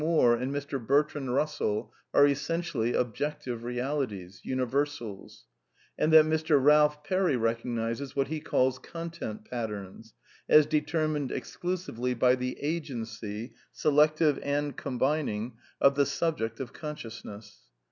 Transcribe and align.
Moore 0.03 0.33
and 0.33 0.51
Mr. 0.51 0.83
Bertrand 0.83 1.27
Eussell 1.29 1.91
are 2.11 2.25
essentially 2.25 2.95
ob 2.95 3.15
jt^^tlTf) 3.15 3.61
rrsilitirnj 3.61 4.43
universals; 4.43 5.45
and 5.95 6.11
that 6.11 6.25
Mr. 6.25 6.59
Balph 6.59 7.03
Perry 7.03 7.35
recognizes 7.35 8.15
what 8.15 8.27
he 8.29 8.39
calls 8.39 8.79
"content 8.79 9.45
patterns," 9.45 10.15
as 10.49 10.65
deter 10.65 11.07
mined 11.07 11.31
exclusively 11.31 12.15
by 12.15 12.33
the 12.33 12.57
agency 12.63 13.53
(selective 13.73 14.39
and 14.41 14.75
combining) 14.75 15.53
of 15.79 15.93
the 15.93 16.07
subject 16.07 16.59
of 16.59 16.73
consciousness. 16.73 17.59